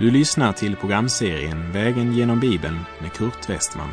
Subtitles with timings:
[0.00, 3.90] Du lyssnar till programserien Vägen genom Bibeln med Kurt Westman.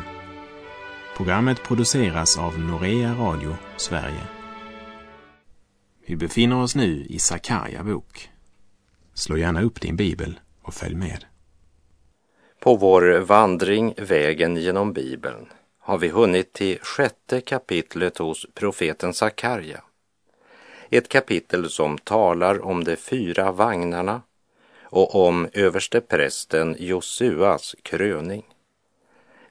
[1.16, 4.22] Programmet produceras av Norea Radio Sverige.
[6.06, 8.30] Vi befinner oss nu i Sakarja bok.
[9.14, 11.24] Slå gärna upp din bibel och följ med.
[12.60, 15.46] På vår vandring Vägen genom Bibeln
[15.78, 19.82] har vi hunnit till sjätte kapitlet hos profeten Sakarja.
[20.90, 24.22] Ett kapitel som talar om de fyra vagnarna
[24.90, 28.44] och om översteprästen Josuas kröning.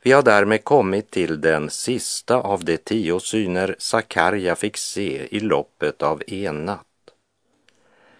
[0.02, 5.40] Vi har därmed kommit till den sista av de tio syner Sakarja fick se i
[5.40, 6.84] loppet av en natt.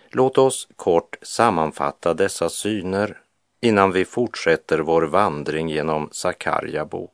[0.10, 3.18] Låt oss kort sammanfatta dessa syner
[3.62, 7.12] innan vi fortsätter vår vandring genom Sakarja bok.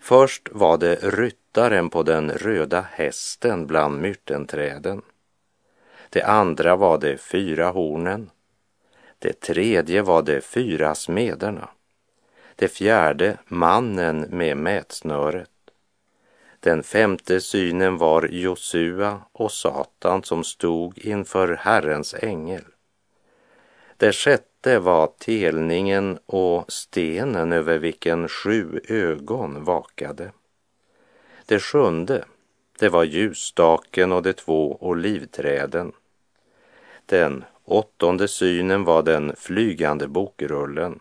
[0.00, 5.02] Först var det ryttaren på den röda hästen bland myrtenträden.
[6.10, 8.30] Det andra var de fyra hornen.
[9.22, 11.68] Det tredje var de fyra smederna.
[12.56, 15.50] Det fjärde mannen med mätsnöret.
[16.60, 22.64] Den femte synen var Josua och Satan som stod inför Herrens ängel.
[23.96, 30.32] Det sjätte var telningen och stenen över vilken sju ögon vakade.
[31.46, 32.24] Det sjunde,
[32.78, 35.92] det var ljusstaken och de två olivträden.
[37.06, 41.00] Den åttonde synen var den flygande bokrullen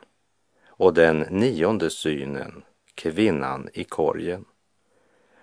[0.67, 2.63] och den nionde synen,
[2.95, 4.45] kvinnan i korgen.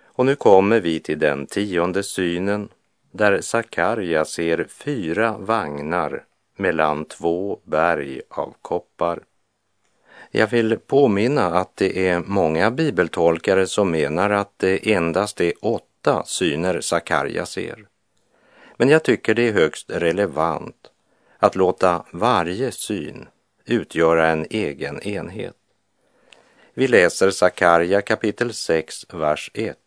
[0.03, 2.69] Och nu kommer vi till den tionde synen
[3.11, 6.23] där Sakarja ser fyra vagnar
[6.55, 9.19] mellan två berg av koppar.
[10.31, 16.23] Jag vill påminna att det är många bibeltolkare som menar att det endast är åtta
[16.25, 17.85] syner Sakarja ser.
[18.77, 20.91] Men jag tycker det är högst relevant
[21.39, 23.27] att låta varje syn
[23.65, 25.55] utgöra en egen enhet.
[26.73, 29.77] Vi läser Sakarja kapitel 6, vers 1.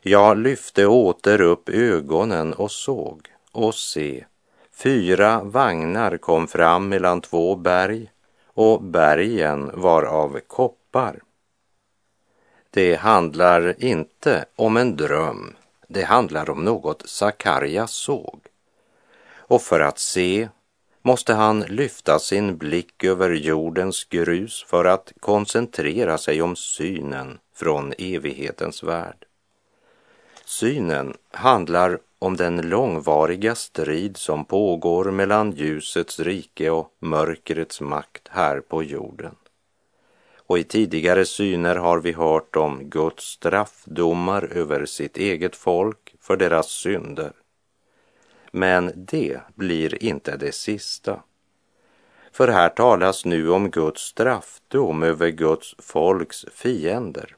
[0.00, 4.24] Jag lyfte åter upp ögonen och såg, och se,
[4.72, 8.10] fyra vagnar kom fram mellan två berg,
[8.46, 11.20] och bergen var av koppar.
[12.70, 15.54] Det handlar inte om en dröm,
[15.88, 18.40] det handlar om något Sakarja såg.
[19.52, 20.48] Och för att se
[21.02, 27.92] måste han lyfta sin blick över jordens grus för att koncentrera sig om synen från
[27.98, 29.24] evighetens värld.
[30.44, 38.60] Synen handlar om den långvariga strid som pågår mellan ljusets rike och mörkrets makt här
[38.60, 39.34] på jorden.
[40.46, 46.36] Och i tidigare syner har vi hört om Guds straffdomar över sitt eget folk för
[46.36, 47.32] deras synder.
[48.54, 51.22] Men det blir inte det sista.
[52.32, 57.36] För här talas nu om Guds straffdom över Guds folks fiender.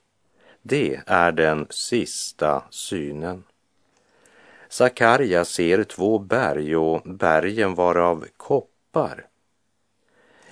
[0.63, 3.45] Det är den sista synen.
[4.69, 9.27] Sakarja ser två berg och bergen var av koppar.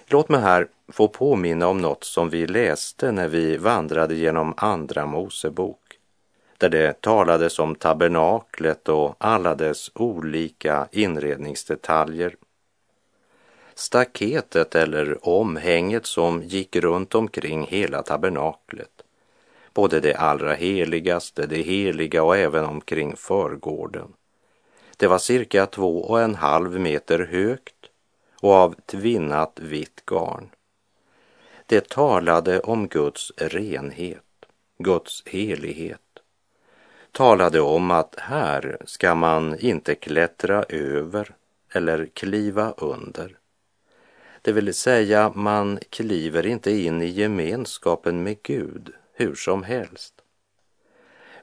[0.07, 5.07] Låt mig här få påminna om något som vi läste när vi vandrade genom Andra
[5.07, 5.82] Mosebok
[6.63, 12.37] där det talades om tabernaklet och alla dess olika inredningsdetaljer.
[13.75, 19.03] Staketet eller omhänget som gick runt omkring hela tabernaklet,
[19.75, 24.13] både det allra heligaste, det heliga och även omkring förgården.
[24.97, 27.91] Det var cirka två och en halv meter högt
[28.41, 30.51] och av tvinnat vitt garn.
[31.67, 34.23] Det talade om Guds renhet,
[34.79, 36.01] Guds helighet
[37.13, 41.35] talade om att här ska man inte klättra över
[41.73, 43.37] eller kliva under.
[44.43, 50.15] Det vill säga, man kliver inte in i gemenskapen med Gud hur som helst.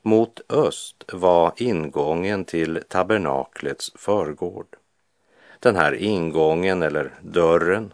[0.02, 4.76] Mot öst var ingången till tabernaklets förgård.
[5.60, 7.94] Den här ingången, eller dörren,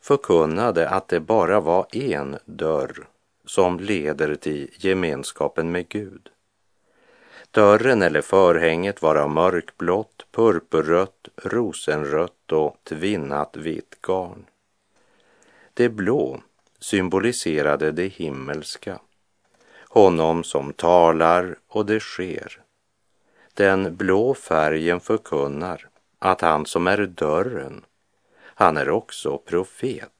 [0.00, 3.06] förkunnade att det bara var en dörr
[3.44, 6.30] som leder till gemenskapen med Gud.
[7.50, 14.46] Dörren eller förhänget var av mörkblått, purpurrött, rosenrött och tvinnat vitt garn.
[15.74, 16.42] Det blå
[16.78, 18.98] symboliserade det himmelska,
[19.88, 22.62] honom som talar och det sker.
[23.54, 25.88] Den blå färgen förkunnar
[26.18, 27.84] att han som är dörren,
[28.38, 30.12] han är också profet.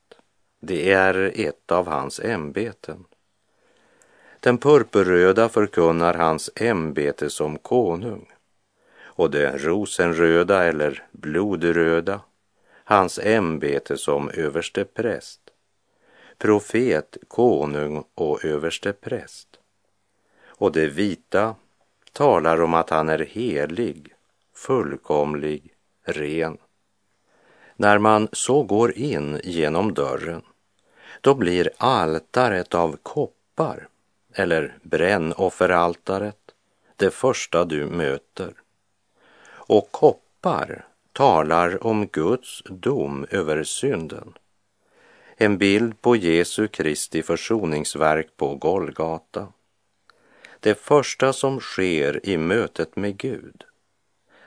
[0.61, 3.05] Det är ett av hans ämbeten.
[4.47, 8.33] Den purpurröda förkunnar hans ämbete som konung
[9.03, 12.21] och det rosenröda eller blodröda
[12.85, 15.41] hans ämbete som överste präst,
[16.39, 19.49] profet, konung och överste präst.
[20.47, 21.55] Och det vita
[22.13, 24.15] talar om att han är helig,
[24.55, 26.59] fullkomlig, ren.
[27.77, 30.43] När man så går in genom dörren,
[31.21, 33.89] då blir altaret av koppar,
[34.39, 36.55] eller brännofferaltaret,
[36.97, 38.53] det första du möter.
[39.49, 44.33] Och koppar talar om Guds dom över synden.
[45.37, 49.53] En bild på Jesu Kristi försoningsverk på Golgata.
[50.61, 53.65] Det första som sker i mötet med Gud,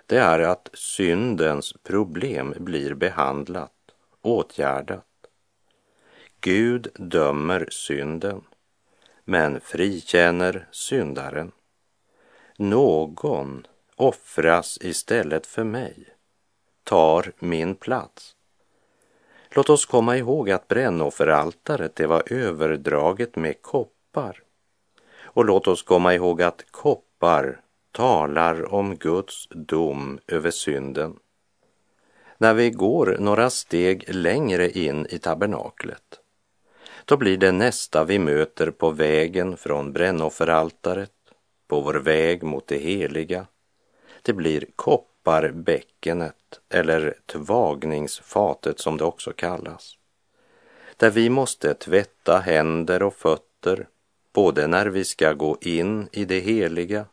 [0.05, 3.73] det är att syndens problem blir behandlat,
[4.21, 5.05] åtgärdat.
[6.41, 8.41] Gud dömer synden,
[9.29, 11.51] men frikänner syndaren.
[12.57, 16.07] Någon offras istället för mig,
[16.83, 18.35] tar min plats.
[19.49, 24.43] Låt oss komma ihåg att brännofferaltaret det var överdraget med koppar.
[25.19, 27.61] Och låt oss komma ihåg att koppar
[27.91, 31.19] talar om Guds dom över synden.
[32.37, 36.18] När vi går några steg längre in i tabernaklet,
[37.09, 41.11] då blir det nästa vi möter på vägen från brännofferaltaret,
[41.67, 43.47] på vår väg mot det heliga.
[44.21, 49.97] Det blir kopparbäckenet eller tvagningsfatet som det också kallas.
[50.97, 53.87] Där vi måste tvätta händer och fötter
[54.33, 57.05] både när vi ska gå in i det heliga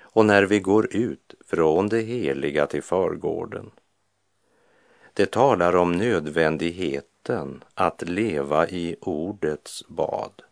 [0.00, 3.70] och när vi går ut från det heliga till förgården.
[5.14, 10.42] Det talar om nödvändighet nödvändigheten att leva i ordets bad.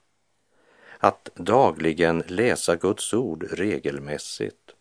[0.98, 4.74] Att dagligen läsa Guds ord regelmässigt.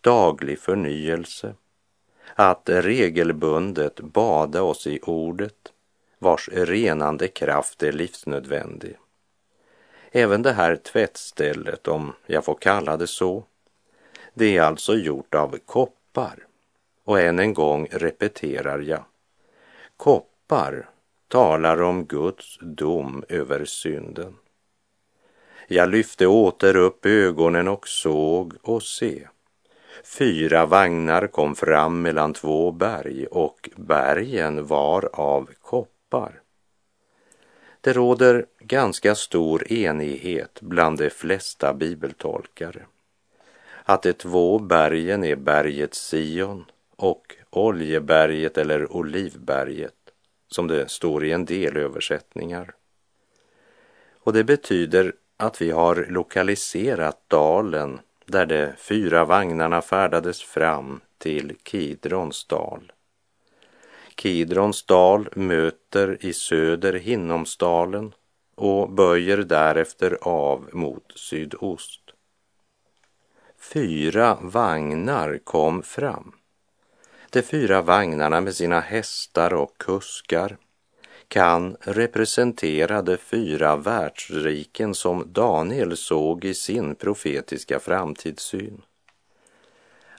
[0.00, 1.54] Daglig förnyelse.
[2.36, 5.72] Att regelbundet bada oss i ordet
[6.18, 8.96] vars renande kraft är livsnödvändig.
[10.12, 13.44] Även det här tvättstället, om jag får kalla det så,
[14.34, 16.46] det är alltså gjort av koppar.
[17.04, 19.04] Och än en gång repeterar jag.
[19.96, 20.90] Koppar
[21.30, 24.36] talar om Guds dom över synden.
[25.68, 29.28] Jag lyfte åter upp ögonen och såg och se.
[30.04, 36.40] Fyra vagnar kom fram mellan två berg och bergen var av koppar.
[37.80, 42.82] Det råder ganska stor enighet bland de flesta bibeltolkare
[43.90, 46.64] att de två bergen är berget Sion
[46.96, 49.99] och Oljeberget eller Olivberget,
[50.50, 52.74] som det står i en del översättningar.
[54.20, 61.56] Och det betyder att vi har lokaliserat dalen där de fyra vagnarna färdades fram till
[61.62, 62.92] Kidrons dal.
[64.14, 68.14] Kidrons dal möter i söder Hinnomsdalen
[68.54, 72.00] och böjer därefter av mot sydost.
[73.58, 76.39] Fyra vagnar kom fram.
[77.32, 80.56] De fyra vagnarna med sina hästar och kuskar
[81.28, 88.82] kan representera de fyra världsriken som Daniel såg i sin profetiska framtidssyn.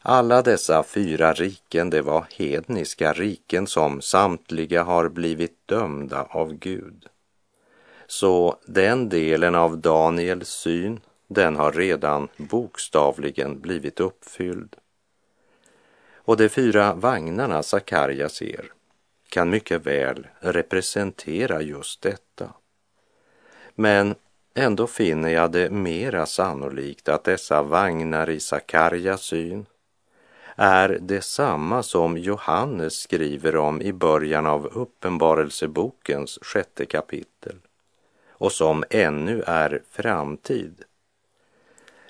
[0.02, 7.06] Alla dessa fyra riken, det var hedniska riken som samtliga har blivit dömda av Gud.
[8.08, 14.76] Så den delen av Daniels syn, den har redan bokstavligen blivit uppfylld.
[16.32, 18.72] Och de fyra vagnarna Sakarja ser
[19.30, 22.54] kan mycket väl representera just detta.
[23.76, 24.16] Men
[24.54, 29.66] ändå finner jag det mera sannolikt att dessa vagnar i Sakarjas syn
[30.56, 37.56] är detsamma som Johannes skriver om i början av Uppenbarelsebokens sjätte kapitel
[38.30, 40.84] och som ännu är framtid.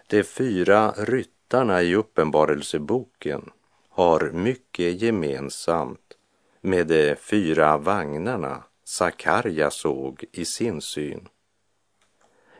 [0.08, 3.52] De fyra ryttarna i Uppenbarelseboken
[3.92, 6.18] har mycket gemensamt
[6.62, 11.28] med de fyra vagnarna Sakarja såg i sin syn.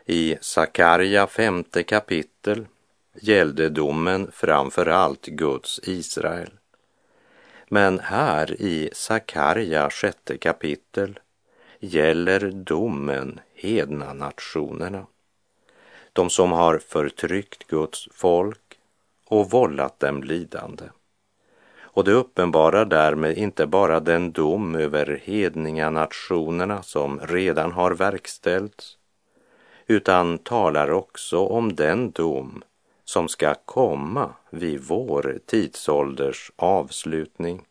[0.06, 2.66] I Sakarja femte kapitel
[3.14, 6.50] gällde domen framför allt Guds Israel.
[7.68, 11.20] Men här i Sakarja sjätte kapitel
[11.80, 15.06] gäller domen hedna nationerna.
[16.12, 18.78] De som har förtryckt Guds folk
[19.26, 20.84] och vållat dem lidande.
[21.94, 28.98] Och det uppenbarar därmed inte bara den dom över hedninganationerna som redan har verkställts,
[29.86, 32.62] utan talar också om den dom
[33.04, 37.62] som ska komma vid vår tidsålders avslutning.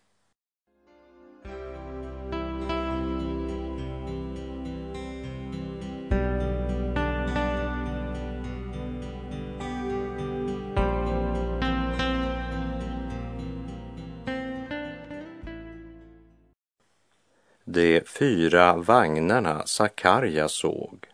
[18.21, 21.07] Fyra vagnarna Sakarja såg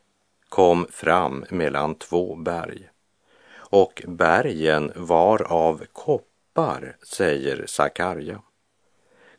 [0.49, 2.89] kom fram mellan två berg
[3.55, 8.41] och bergen var av koppar, säger Sakarja.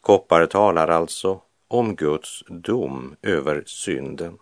[0.01, 4.39] Koppar talar alltså om Guds dom över synden.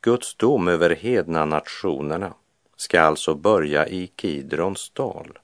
[0.00, 2.34] Guds dom över hedna nationerna
[2.76, 5.38] ska alltså börja i Kidrons dal.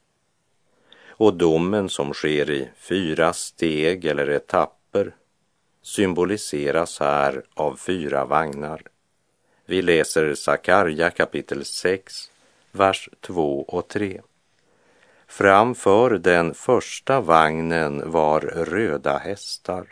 [1.08, 5.14] Och domen som sker i fyra steg eller etapper
[5.86, 8.82] symboliseras här av fyra vagnar.
[9.66, 12.30] Vi läser Sakarja kapitel 6,
[12.72, 14.20] vers 2 och 3.
[15.26, 19.86] Framför den första vagnen var röda hästar.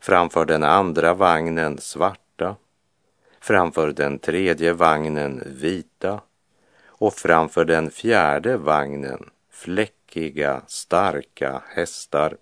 [0.00, 2.56] Framför den andra vagnen svarta.
[3.40, 6.20] Framför den tredje vagnen vita.
[6.86, 12.36] Och framför den fjärde vagnen fläckiga, starka hästar.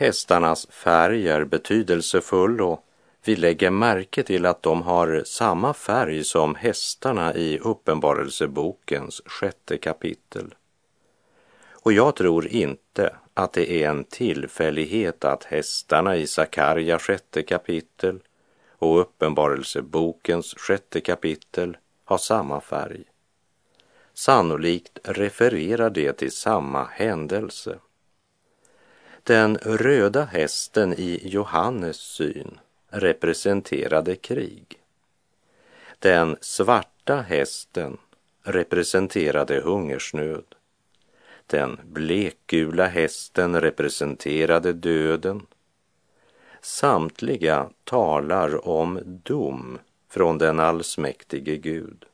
[0.00, 2.84] Hästarnas färg är betydelsefull och
[3.24, 10.54] vi lägger märke till att de har samma färg som hästarna i Uppenbarelsebokens sjätte kapitel.
[11.70, 18.20] Och jag tror inte att det är en tillfällighet att hästarna i Sakarja sjätte kapitel
[18.78, 23.04] och Uppenbarelsebokens sjätte kapitel har samma färg.
[24.14, 27.78] Sannolikt refererar det till samma händelse.
[29.30, 32.58] Den röda hästen i Johannes syn
[32.88, 34.80] representerade krig.
[35.98, 37.98] Den svarta hästen
[38.42, 40.44] representerade hungersnöd.
[41.46, 45.46] Den blekgula hästen representerade döden.
[46.60, 52.04] Samtliga talar om dom från den allsmäktige Gud.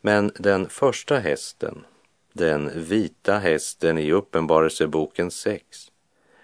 [0.00, 1.84] Men den första hästen,
[2.40, 5.92] den vita hästen i Uppenbarelseboken 6,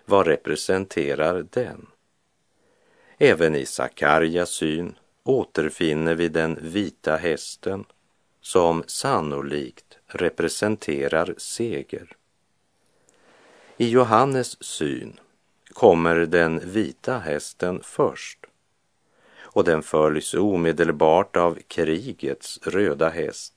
[0.04, 1.86] vad representerar den?
[3.18, 7.84] Även i Sakarjas syn återfinner vi den vita hästen
[8.40, 12.16] som sannolikt representerar seger.
[13.76, 15.20] I Johannes syn
[15.72, 18.38] kommer den vita hästen först
[19.42, 23.55] och den följs omedelbart av krigets röda häst.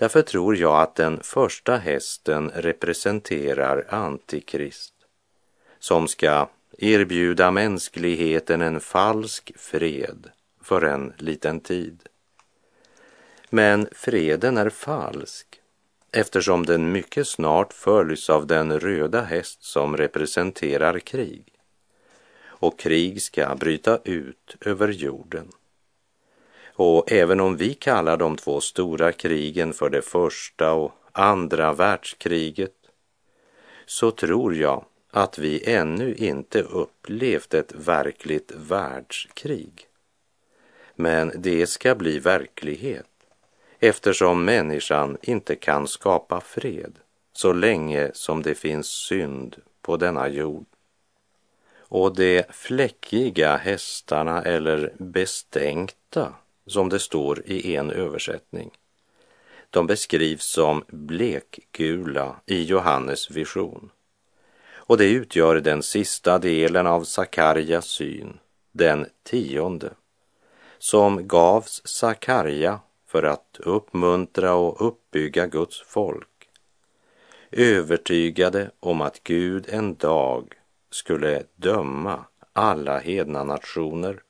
[0.00, 4.94] Därför tror jag att den första hästen representerar Antikrist
[5.78, 10.30] som ska erbjuda mänskligheten en falsk fred
[10.62, 12.08] för en liten tid.
[13.50, 15.60] Men freden är falsk
[16.12, 21.44] eftersom den mycket snart följs av den röda häst som representerar krig.
[22.44, 25.52] Och krig ska bryta ut över jorden.
[26.82, 32.74] Och även om vi kallar de två stora krigen för det första och andra världskriget
[33.86, 39.86] så tror jag att vi ännu inte upplevt ett verkligt världskrig.
[40.94, 43.10] Men det ska bli verklighet
[43.78, 46.98] eftersom människan inte kan skapa fred
[47.32, 50.66] så länge som det finns synd på denna jord.
[51.78, 56.34] Och de fläckiga hästarna eller bestänkta,
[56.70, 58.70] som det står i en översättning,
[59.70, 63.90] de beskrivs som blekgula i Johannes vision.
[64.72, 68.38] Och det utgör den sista delen av Sakarjas syn,
[68.72, 69.90] den tionde,
[70.78, 76.48] som gavs Sakarja för att uppmuntra och uppbygga Guds folk,
[77.50, 80.54] övertygade om att Gud en dag
[80.90, 84.22] skulle döma alla hedna nationer,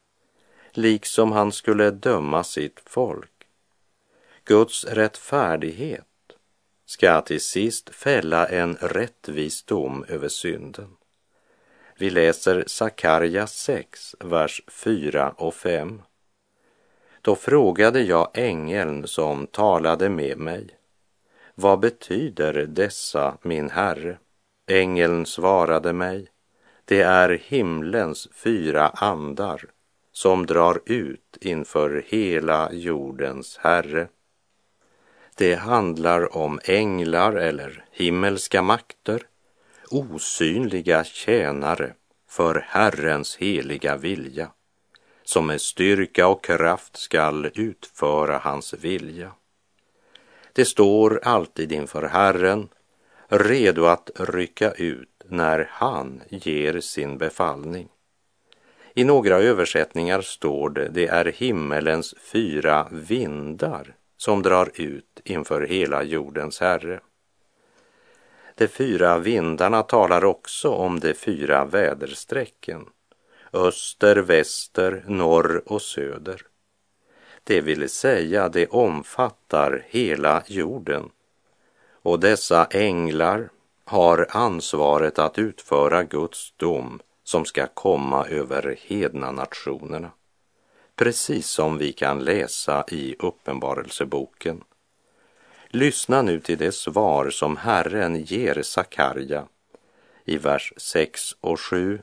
[0.73, 3.31] liksom han skulle döma sitt folk.
[4.45, 6.07] Guds rättfärdighet
[6.87, 10.97] ska till sist fälla en rättvis dom över synden.
[11.99, 16.03] Vi läser Sakarja 6, vers 4 och 5.
[17.23, 20.69] Då frågade jag ängeln som talade med mig.
[21.55, 24.19] Vad betyder dessa, min herre?
[24.67, 26.29] Ängeln svarade mig.
[26.85, 29.65] Det är himlens fyra andar
[30.13, 34.09] som drar ut inför hela jordens herre.
[35.37, 39.23] Det handlar om änglar eller himmelska makter,
[39.91, 41.95] osynliga tjänare
[42.29, 44.51] för Herrens heliga vilja,
[45.23, 49.33] som med styrka och kraft skall utföra hans vilja.
[50.53, 52.69] Det står alltid inför Herren,
[53.29, 57.89] redo att rycka ut när han ger sin befallning.
[58.95, 66.03] I några översättningar står det, det är himmelens fyra vindar som drar ut inför hela
[66.03, 67.01] jordens Herre.
[68.55, 72.87] De fyra vindarna talar också om de fyra väderstrecken,
[73.53, 76.43] öster, väster, norr och söder.
[77.45, 81.11] Det vill säga, det omfattar hela jorden.
[82.03, 83.49] Och dessa änglar
[83.85, 90.11] har ansvaret att utföra Guds dom som ska komma över hedna nationerna.
[90.97, 94.65] Precis som vi kan läsa i Uppenbarelseboken.
[95.69, 99.47] Lyssna nu till det svar som Herren ger Sakarja
[100.25, 102.03] i vers 6 och 7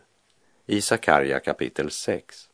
[0.65, 2.49] i Sakarja kapitel 6.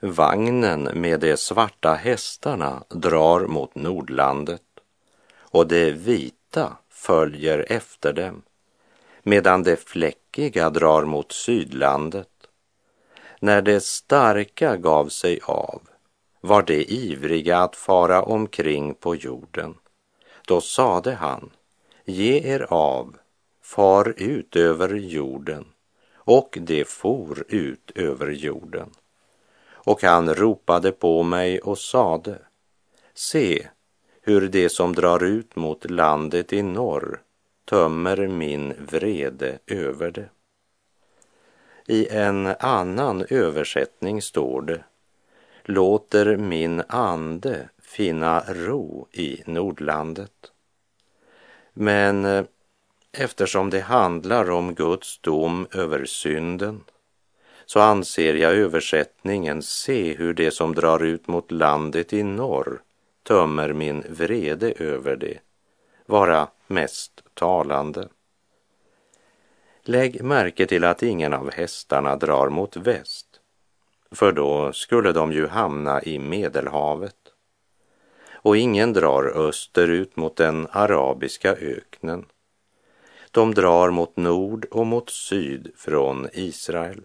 [0.00, 4.62] Vagnen med de svarta hästarna drar mot Nordlandet
[5.36, 8.42] och de vita följer efter dem
[9.22, 9.76] medan de
[10.34, 12.28] fläckiga drar mot Sydlandet.
[13.40, 15.82] När de starka gav sig av
[16.40, 19.74] var de ivriga att fara omkring på jorden.
[20.46, 21.50] Då sade han,
[22.04, 23.16] ge er av,
[23.62, 25.64] far ut över jorden,
[26.26, 28.90] och de for ut över jorden.
[29.86, 32.38] Och han ropade på mig och sade,
[33.14, 33.68] se
[34.22, 37.23] hur det som drar ut mot landet i norr
[37.64, 40.28] tömmer min vrede över det.
[41.86, 44.84] I en annan översättning står det
[45.64, 50.52] låter min ande finna ro i Nordlandet.
[51.72, 52.44] Men eh,
[53.12, 56.84] eftersom det handlar om Guds dom över synden
[57.66, 62.82] så anser jag översättningen se hur det som drar ut mot landet i norr
[63.22, 65.38] tömmer min vrede över det
[66.06, 68.08] vara mest talande.
[69.82, 73.40] Lägg märke till att ingen av hästarna drar mot väst
[74.14, 77.16] för då skulle de ju hamna i Medelhavet.
[78.32, 82.24] Och ingen drar österut mot den arabiska öknen.
[83.30, 87.00] De drar mot nord och mot syd från Israel.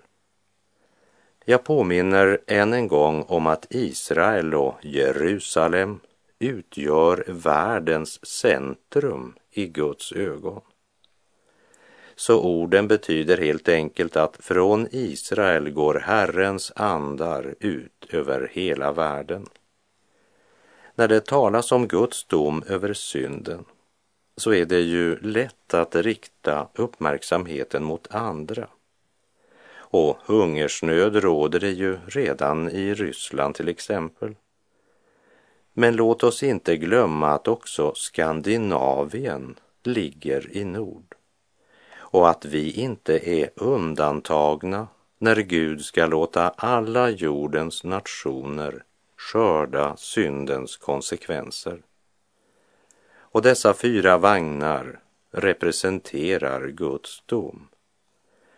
[1.45, 5.99] Jag påminner än en gång om att Israel och Jerusalem
[6.39, 10.61] utgör världens centrum i Guds ögon.
[12.15, 19.45] Så orden betyder helt enkelt att från Israel går Herrens andar ut över hela världen.
[20.95, 23.65] När det talas om Guds dom över synden
[24.37, 28.67] så är det ju lätt att rikta uppmärksamheten mot andra.
[29.71, 34.35] Och hungersnöd råder det ju redan i Ryssland till exempel.
[35.73, 41.15] Men låt oss inte glömma att också Skandinavien ligger i nord
[41.97, 48.83] och att vi inte är undantagna när Gud ska låta alla jordens nationer
[49.17, 51.81] skörda syndens konsekvenser.
[53.31, 54.99] Och dessa fyra vagnar
[55.31, 57.67] representerar Guds dom.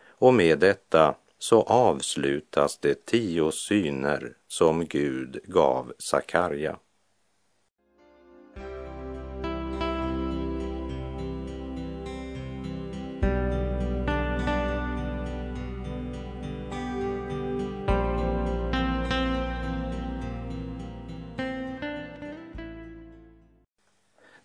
[0.08, 6.78] Och med detta så avslutas de tio syner som Gud gav Sakarja.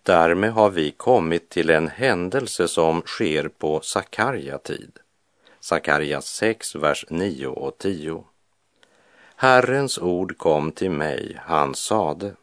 [0.07, 4.91] Därmed har vi kommit till en händelse som sker på Sakarja tid.
[5.59, 8.23] Sakarja 6, vers 9 och 10.
[9.35, 12.33] Herrens ord kom till mig, han sade,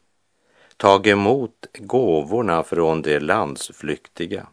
[0.76, 4.46] tag emot gåvorna från de landsflyktiga,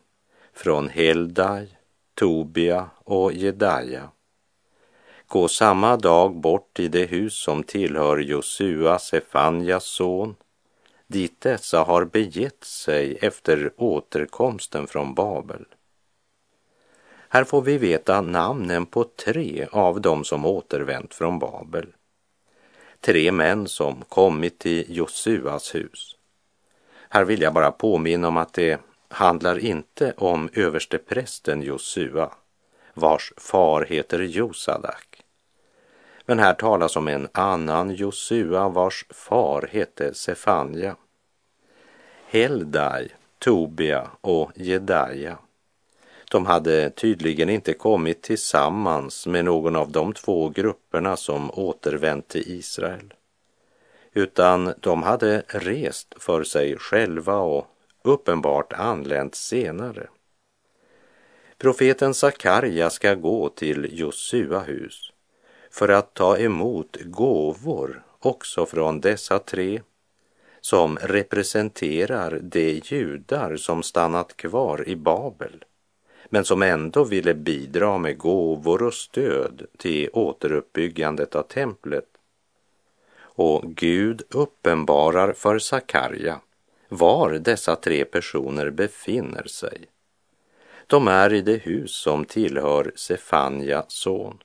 [0.53, 1.67] från Heldai,
[2.13, 4.09] Tobia och Jedaja.
[5.27, 10.35] Gå samma dag bort i det hus som tillhör Josua, Sefanjas son,
[11.11, 15.65] dit dessa har begett sig efter återkomsten från Babel.
[17.29, 21.87] Här får vi veta namnen på tre av dem som återvänt från Babel.
[22.99, 26.15] Tre män som kommit till Josuas hus.
[27.09, 32.31] Här vill jag bara påminna om att det handlar inte om översteprästen Josua,
[32.93, 35.10] vars far heter Josadak.
[36.31, 40.95] Men här talas om en annan Josua vars far hette Sefania.
[42.27, 45.37] Heldai, Tobia och Jedaja.
[46.31, 52.43] De hade tydligen inte kommit tillsammans med någon av de två grupperna som återvänt till
[52.45, 53.13] Israel,
[54.13, 57.67] utan de hade rest för sig själva och
[58.01, 60.07] uppenbart anlänt senare.
[61.57, 65.11] Profeten Sakarja ska gå till Josua hus
[65.71, 69.81] för att ta emot gåvor också från dessa tre
[70.61, 75.65] som representerar de judar som stannat kvar i Babel
[76.29, 82.05] men som ändå ville bidra med gåvor och stöd till återuppbyggandet av templet.
[83.19, 86.39] Och Gud uppenbarar för Sakarja
[86.89, 89.85] var dessa tre personer befinner sig.
[90.87, 94.37] De är i det hus som tillhör Sefanja son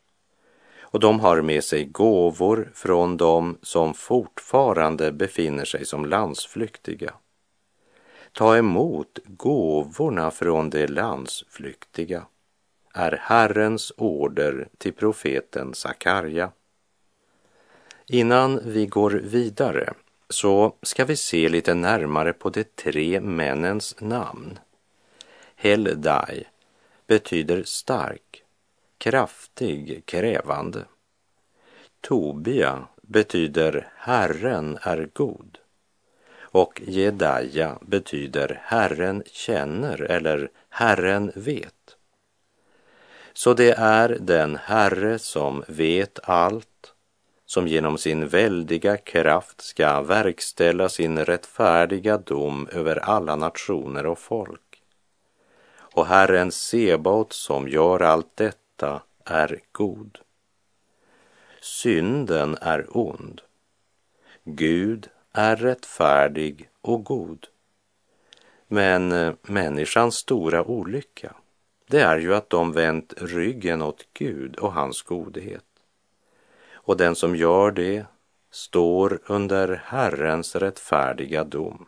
[0.97, 7.15] och de har med sig gåvor från dem som fortfarande befinner sig som landsflyktiga.
[8.33, 12.27] Ta emot gåvorna från de landsflyktiga
[12.95, 16.51] är Herrens order till profeten Sakarja.
[18.07, 19.95] Innan vi går vidare
[20.29, 24.59] så ska vi se lite närmare på de tre männens namn.
[25.57, 26.45] Heldai
[27.07, 28.43] betyder stark,
[28.99, 30.85] kraftig, krävande.
[32.01, 35.59] Tobia betyder Herren är god
[36.57, 41.97] och Jedaja betyder Herren känner eller Herren vet.
[43.33, 46.95] Så det är den Herre som vet allt,
[47.47, 54.83] som genom sin väldiga kraft ska verkställa sin rättfärdiga dom över alla nationer och folk.
[55.79, 58.66] Och Herren Sebaot som gör allt detta
[59.25, 60.19] är god.
[61.61, 63.43] Synden är ond.
[64.45, 67.47] Gud är rättfärdig och god.
[68.69, 71.35] Men eh, människans stora olycka,
[71.87, 75.65] det är ju att de vänt ryggen åt Gud och hans godhet.
[76.73, 78.07] Och den som gör det
[78.51, 81.87] står under Herrens rättfärdiga dom.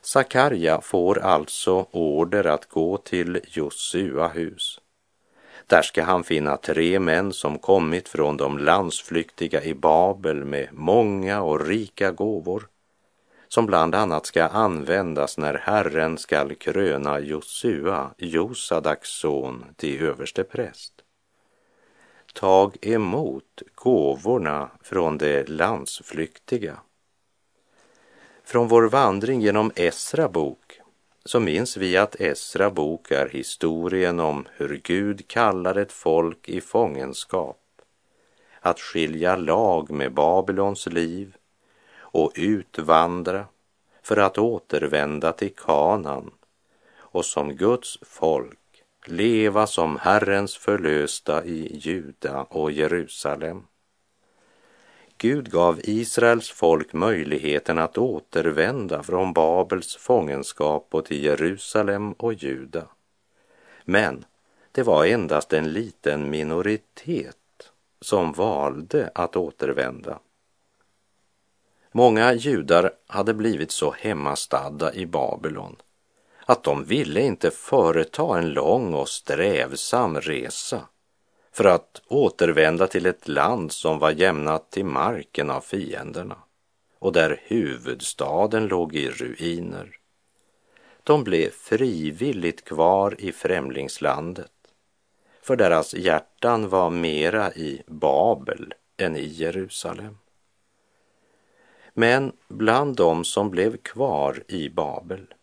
[0.00, 4.80] Sakarja får alltså order att gå till Josua hus
[5.66, 11.42] där ska han finna tre män som kommit från de landsflyktiga i Babel med många
[11.42, 12.68] och rika gåvor
[13.52, 20.92] som bland annat ska användas när Herren skall kröna Josua, Josadaks son, till överste präst.
[22.34, 26.76] Tag emot gåvorna från de landsflyktiga.
[28.44, 30.61] Från vår vandring genom Esra bok
[31.24, 36.60] så minns vi att Esra bok är historien om hur Gud kallar ett folk i
[36.60, 37.58] fångenskap
[38.60, 41.36] att skilja lag med Babylons liv
[41.96, 43.46] och utvandra
[44.02, 46.30] för att återvända till Kanan
[46.96, 48.58] och som Guds folk
[49.06, 53.66] leva som Herrens förlösta i Juda och Jerusalem.
[55.22, 62.86] Gud gav Israels folk möjligheten att återvända från Babels fångenskap och till Jerusalem och Juda.
[63.84, 64.24] Men
[64.72, 67.36] det var endast en liten minoritet
[68.00, 70.18] som valde att återvända.
[71.92, 75.76] Många judar hade blivit så hemmastadda i Babylon
[76.46, 80.88] att de ville inte företa en lång och strävsam resa
[81.52, 86.36] för att återvända till ett land som var jämnat till marken av fienderna
[86.98, 89.96] och där huvudstaden låg i ruiner.
[91.02, 94.50] De blev frivilligt kvar i främlingslandet
[95.42, 100.18] för deras hjärtan var mera i Babel än i Jerusalem.
[101.94, 105.34] Men bland dem som blev kvar i Babel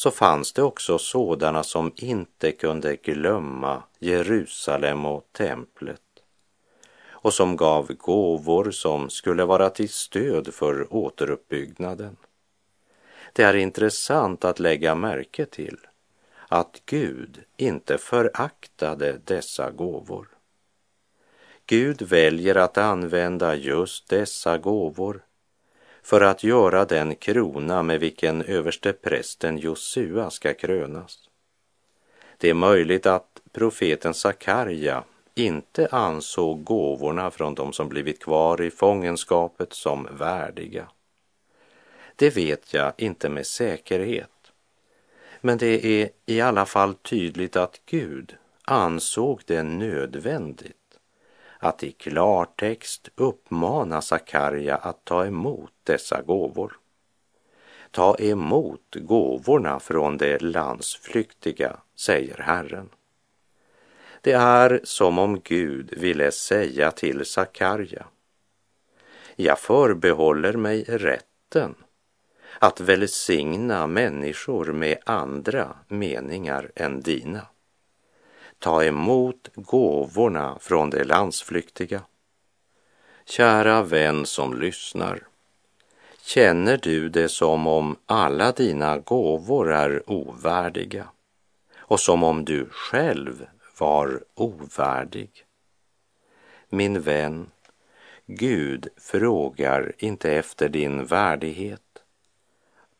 [0.00, 6.02] så fanns det också sådana som inte kunde glömma Jerusalem och templet
[7.10, 12.16] och som gav gåvor som skulle vara till stöd för återuppbyggnaden.
[13.32, 15.78] Det är intressant att lägga märke till
[16.48, 20.28] att Gud inte föraktade dessa gåvor.
[21.66, 25.22] Gud väljer att använda just dessa gåvor
[26.10, 31.28] för att göra den krona med vilken överste prästen Josua ska krönas.
[32.38, 38.70] Det är möjligt att profeten Sakarja inte ansåg gåvorna från de som blivit kvar i
[38.70, 40.88] fångenskapet som värdiga.
[42.16, 44.52] Det vet jag inte med säkerhet.
[45.40, 50.79] Men det är i alla fall tydligt att Gud ansåg det nödvändigt
[51.62, 56.76] att i klartext uppmana Sakarja att ta emot dessa gåvor.
[57.90, 62.88] Ta emot gåvorna från de landsflyktiga, säger Herren.
[64.20, 68.06] Det är som om Gud ville säga till Sakarja.
[69.36, 71.74] Jag förbehåller mig rätten
[72.58, 77.46] att välsigna människor med andra meningar än dina
[78.60, 82.02] ta emot gåvorna från de landsflyktiga.
[83.24, 85.26] Kära vän som lyssnar.
[86.22, 91.08] Känner du det som om alla dina gåvor är ovärdiga
[91.78, 93.46] och som om du själv
[93.78, 95.30] var ovärdig?
[96.68, 97.50] Min vän,
[98.26, 102.02] Gud frågar inte efter din värdighet,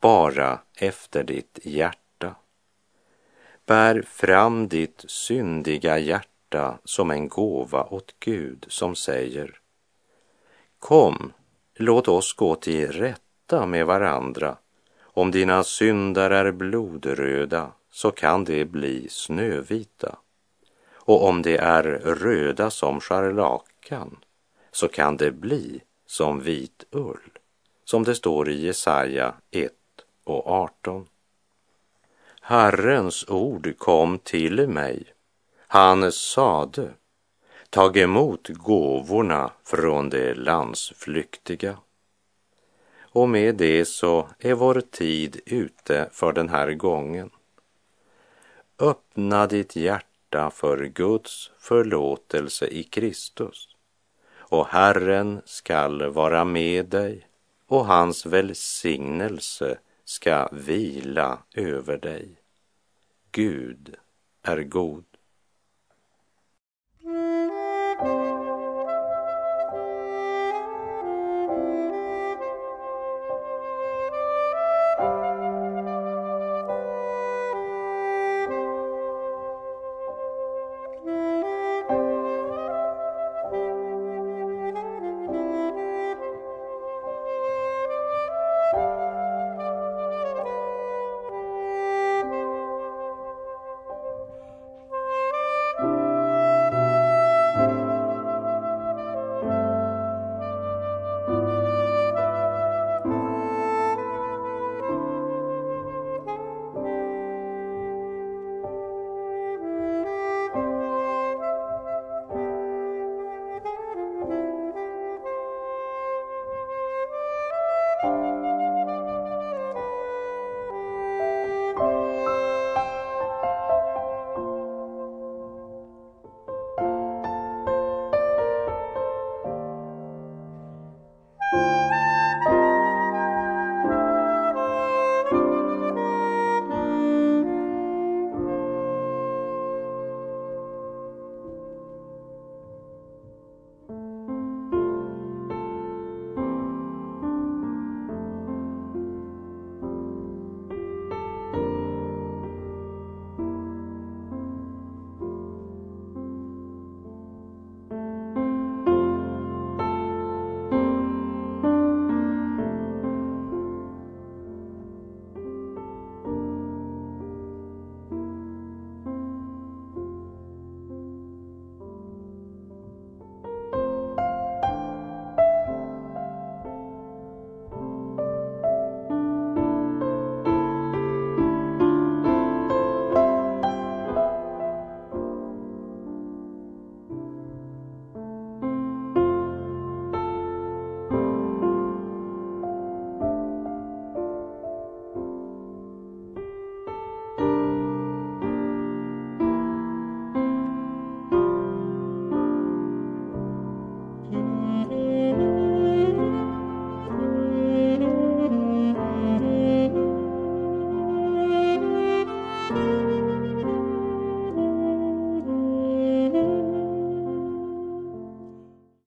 [0.01, 2.10] bara efter ditt hjärta.
[3.71, 9.59] Bär fram ditt syndiga hjärta som en gåva åt Gud som säger
[10.79, 11.33] Kom,
[11.75, 14.57] låt oss gå till rätta med varandra.
[15.01, 20.19] Om dina syndar är blodröda så kan de bli snövita.
[20.93, 24.17] Och om de är röda som scharlakan
[24.73, 27.39] så kan det bli som vit ull,
[27.85, 29.73] som det står i Jesaja 1
[30.25, 31.07] och 18.
[32.51, 35.05] Herrens ord kom till mig.
[35.67, 36.91] Han sade,
[37.71, 41.79] tag emot gåvorna från de landsflyktiga.
[43.01, 47.31] Och med det så är vår tid ute för den här gången.
[48.79, 53.69] Öppna ditt hjärta för Guds förlåtelse i Kristus
[54.37, 57.27] och Herren skall vara med dig
[57.67, 62.40] och hans välsignelse ska vila över dig.
[63.33, 63.95] Gud
[64.43, 65.10] är god.